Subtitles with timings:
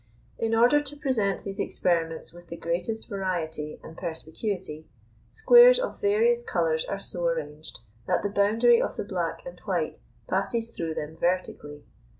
[0.39, 4.87] In order to present these experiments with the greatest variety and perspicuity,
[5.29, 7.77] squares of various colours are so arranged
[8.07, 11.83] that the boundary of the black and white passes through them vertically.